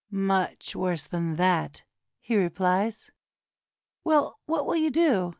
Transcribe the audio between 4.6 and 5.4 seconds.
will you do?